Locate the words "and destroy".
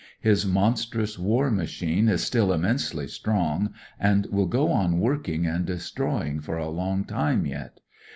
5.45-6.25